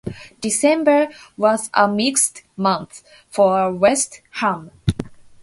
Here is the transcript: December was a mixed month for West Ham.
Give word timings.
December 0.39 1.09
was 1.37 1.69
a 1.75 1.87
mixed 1.87 2.41
month 2.57 3.03
for 3.29 3.71
West 3.71 4.21
Ham. 4.31 4.71